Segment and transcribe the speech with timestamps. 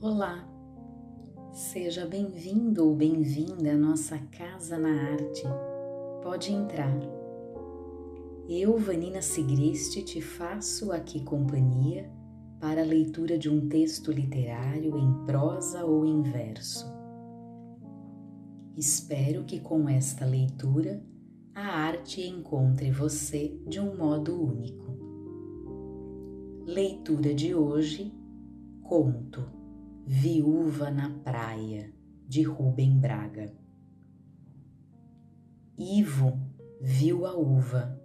[0.00, 0.46] Olá,
[1.52, 5.42] seja bem-vindo ou bem-vinda à nossa Casa na Arte.
[6.22, 6.98] Pode entrar.
[8.48, 12.10] Eu, Vanina Sigrist, te faço aqui companhia
[12.60, 16.93] para a leitura de um texto literário em prosa ou em verso.
[18.76, 21.00] Espero que com esta leitura
[21.54, 24.98] a arte encontre você de um modo único.
[26.66, 28.12] Leitura de hoje:
[28.82, 29.46] Conto
[30.04, 31.94] Viúva na Praia,
[32.26, 33.54] de Rubem Braga.
[35.78, 36.38] Ivo
[36.80, 38.00] viu a uva,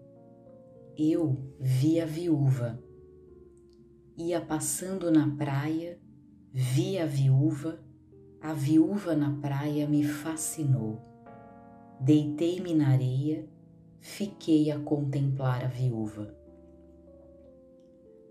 [0.95, 2.79] eu vi a viúva.
[4.15, 5.99] Ia passando na praia,
[6.53, 7.83] vi a viúva,
[8.41, 10.99] a viúva na praia me fascinou.
[11.99, 13.47] Deitei-me na areia,
[13.99, 16.35] fiquei a contemplar a viúva.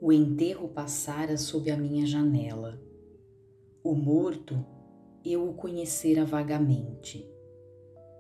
[0.01, 2.81] O enterro passara sob a minha janela
[3.89, 4.63] o morto
[5.25, 7.27] eu o conhecera vagamente.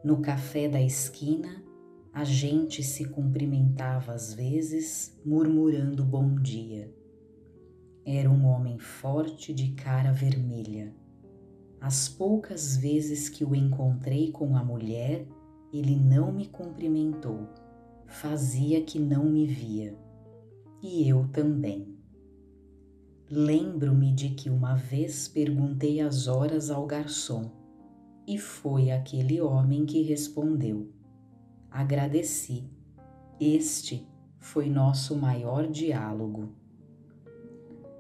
[0.02, 1.62] No café da esquina,
[2.11, 6.91] a gente se cumprimentava às vezes, murmurando bom dia.
[8.02, 10.95] Era um homem forte de cara vermelha.
[11.80, 15.26] As poucas vezes que o encontrei com a mulher,
[15.72, 17.48] ele não me cumprimentou,
[18.06, 19.96] fazia que não me via.
[20.82, 21.96] E eu também.
[23.30, 27.50] Lembro-me de que uma vez perguntei as horas ao garçom
[28.26, 30.90] e foi aquele homem que respondeu.
[31.70, 32.64] Agradeci.
[33.40, 34.06] Este
[34.38, 36.54] foi nosso maior diálogo.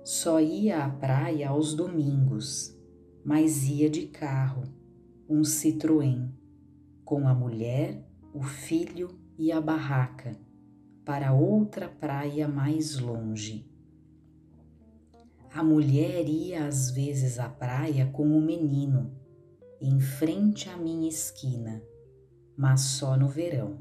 [0.04, 2.77] Só ia à praia aos domingos,
[3.24, 4.64] mas ia de carro,
[5.28, 6.28] um Citroën,
[7.04, 8.02] com a mulher,
[8.34, 10.36] o filho e a barraca,
[11.04, 13.68] para outra praia mais longe
[15.58, 19.10] a mulher ia às vezes à praia com o menino,
[19.80, 21.82] em frente à minha esquina,
[22.56, 23.78] mas só no verão.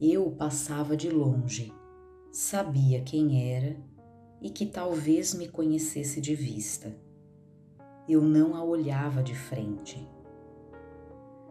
[0.00, 1.72] Eu passava de longe,
[2.30, 3.76] sabia quem era
[4.40, 6.96] e que talvez me conhecesse de vista.
[8.08, 10.08] Eu não a olhava de frente.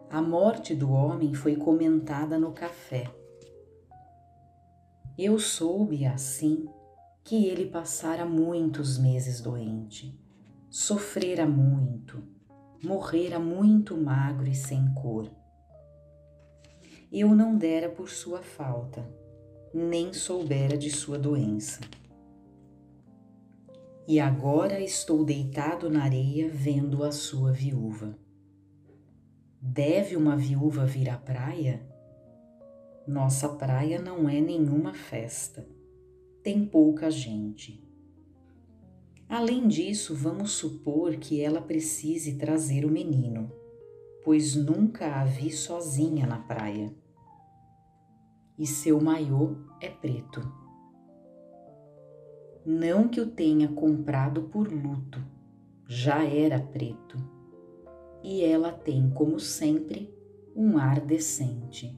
[0.08, 3.12] A morte do homem foi comentada no café.
[5.18, 6.66] Eu soube assim
[7.24, 10.18] que ele passara muitos meses doente,
[10.70, 12.22] sofrera muito,
[12.82, 15.28] morrera muito magro e sem cor.
[17.12, 19.04] Eu não dera por sua falta,
[19.74, 21.80] nem soubera de sua doença.
[24.06, 28.16] E agora estou deitado na areia vendo a sua viúva.
[29.60, 31.84] Deve uma viúva vir à praia?
[33.06, 35.66] Nossa praia não é nenhuma festa
[36.46, 37.84] tem pouca gente.
[39.28, 43.50] Além disso, vamos supor que ela precise trazer o menino,
[44.24, 46.94] pois nunca a vi sozinha na praia.
[48.56, 50.40] E seu maiô é preto.
[52.68, 55.22] Não que o tenha comprado por luto,
[55.86, 57.16] já era preto.
[58.24, 60.12] E ela tem, como sempre,
[60.52, 61.96] um ar decente.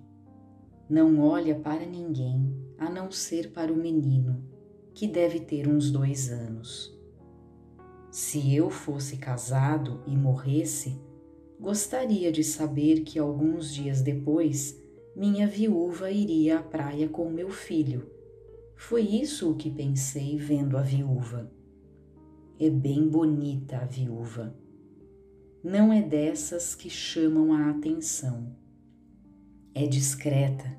[0.86, 4.44] Não olha para ninguém a não ser para o menino,
[4.92, 6.94] que deve ter uns dois anos.
[8.10, 11.00] Se eu fosse casado e morresse,
[11.58, 14.78] gostaria de saber que alguns dias depois
[15.16, 18.17] minha viúva iria à praia com meu filho.
[18.78, 21.50] Foi isso o que pensei vendo a viúva.
[22.60, 24.56] É bem bonita a viúva.
[25.64, 28.56] Não é dessas que chamam a atenção.
[29.74, 30.78] É discreta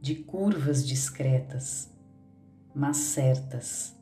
[0.00, 1.92] de curvas discretas,
[2.72, 3.94] mas certas.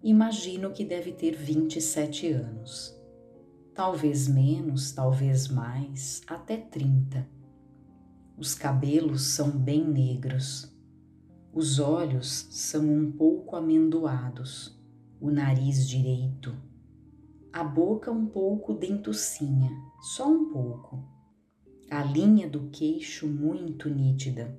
[0.00, 2.96] Imagino que deve ter 27 anos.
[3.74, 7.28] Talvez menos, talvez mais, até 30.
[8.38, 10.73] Os cabelos são bem negros.
[11.56, 14.76] Os olhos são um pouco amendoados,
[15.20, 16.52] o nariz direito,
[17.52, 19.70] a boca um pouco dentucinha,
[20.02, 21.04] só um pouco,
[21.88, 24.58] a linha do queixo muito nítida.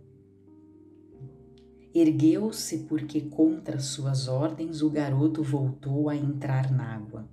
[1.94, 7.27] Ergueu-se porque, contra suas ordens, o garoto voltou a entrar nágua.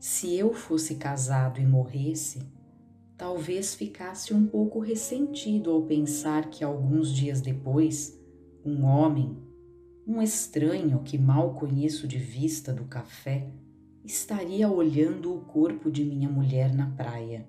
[0.00, 2.42] Se eu fosse casado e morresse,
[3.16, 8.17] talvez ficasse um pouco ressentido ao pensar que alguns dias depois,
[8.68, 9.36] um homem,
[10.06, 13.50] um estranho que mal conheço de vista do café,
[14.04, 17.46] estaria olhando o corpo de minha mulher na praia.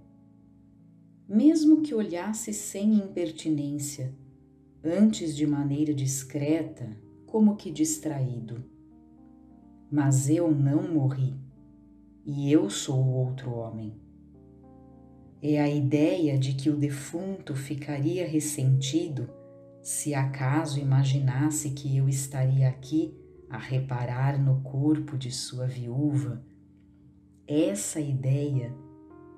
[1.31, 4.12] mesmo que olhasse sem impertinência,
[4.83, 8.66] antes de maneira discreta, como que distraído.
[9.92, 11.36] Mas eu não morri,
[12.25, 13.94] e eu sou outro homem.
[15.39, 19.30] É a ideia de que o defunto ficaria ressentido
[19.89, 23.12] se acaso imaginasse que eu estaria aqui
[23.50, 26.45] a reparar no corpo de sua viúva.
[27.47, 28.71] Essa ideia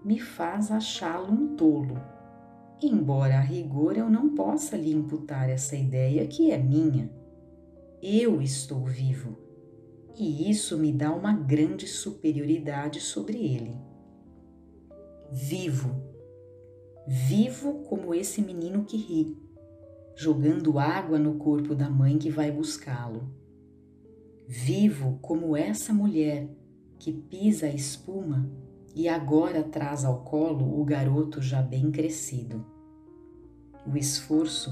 [0.03, 1.95] me faz achá-lo um tolo,
[2.83, 7.09] embora a rigor eu não possa lhe imputar essa ideia que é minha.
[8.04, 9.38] Eu estou vivo
[10.18, 13.80] e isso me dá uma grande superioridade sobre ele.
[15.31, 15.95] Vivo,
[17.07, 19.40] vivo como esse menino que ri,
[20.21, 23.33] jogando água no corpo da mãe que vai buscá-lo.
[24.47, 26.47] Vivo como essa mulher
[27.00, 28.47] que pisa a espuma
[28.94, 32.63] e agora traz ao colo o garoto já bem crescido.
[33.83, 34.69] O esforço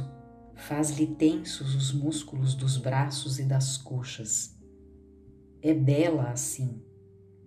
[0.54, 4.56] faz-lhe tensos os músculos dos braços e das coxas.
[5.63, 6.80] É bela assim,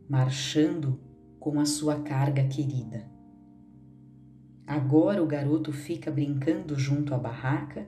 [0.09, 0.99] marchando
[1.39, 3.12] com a sua carga querida.
[4.67, 7.87] Agora o garoto fica brincando junto à barraca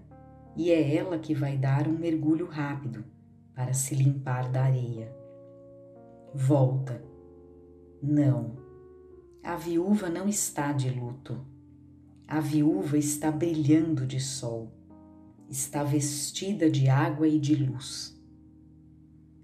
[0.56, 3.04] e é ela que vai dar um mergulho rápido
[3.54, 5.14] para se limpar da areia.
[6.34, 7.02] Volta.
[8.02, 8.64] Não
[9.44, 11.38] a viúva não está de luto.
[12.26, 14.72] A viúva está brilhando de sol,
[15.50, 18.18] está vestida de água e de luz.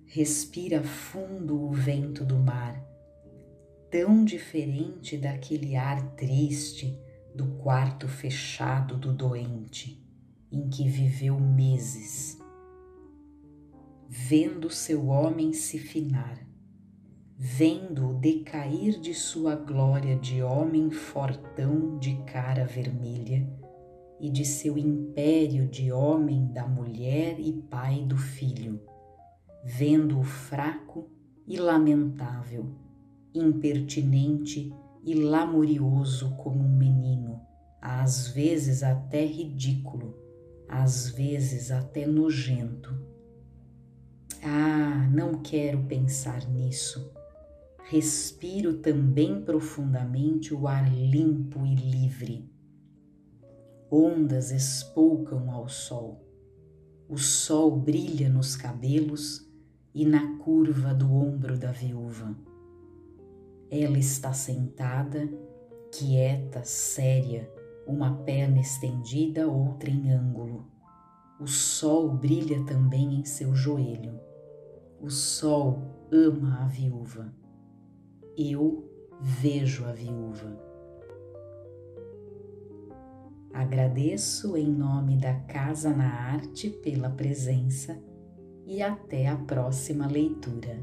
[0.06, 2.82] Respira fundo o vento do mar,
[3.90, 6.98] tão diferente daquele ar triste
[7.34, 10.04] do quarto fechado do doente,
[10.50, 12.38] em que viveu meses.
[14.08, 16.38] Vendo seu homem se finar,
[17.36, 23.48] vendo-o decair de sua glória de homem fortão de cara vermelha
[24.20, 28.82] e de seu império de homem da mulher e pai do filho,
[29.64, 31.08] vendo-o fraco
[31.46, 32.66] e lamentável,
[33.34, 37.40] impertinente e lamurioso como um menino,
[37.80, 40.16] às vezes até ridículo,
[40.68, 42.94] às vezes até nojento.
[44.42, 47.12] Ah, não quero pensar nisso
[47.90, 52.48] respiro também profundamente o ar limpo e livre.
[53.90, 56.24] Ondas espoucam ao sol.
[57.08, 59.44] O sol brilha nos cabelos
[59.92, 62.38] e na curva do ombro da viúva.
[63.70, 65.28] Ela está sentada,
[65.92, 67.50] quieta, séria,
[67.86, 70.66] uma perna estendida, outra em ângulo.
[71.40, 74.18] O sol brilha também em seu joelho.
[75.00, 75.78] O sol
[76.12, 77.32] ama a viúva
[78.36, 78.88] eu
[79.20, 80.58] vejo a viúva.
[83.52, 88.02] Agradeço em nome da Casa na Arte pela presença
[88.66, 90.78] e até a próxima leitura.